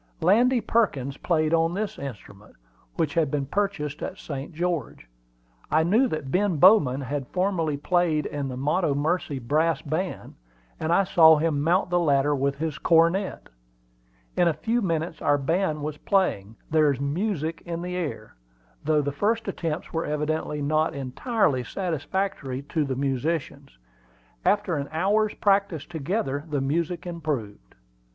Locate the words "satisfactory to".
21.63-22.85